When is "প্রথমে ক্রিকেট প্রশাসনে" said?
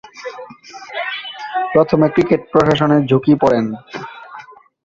1.73-2.97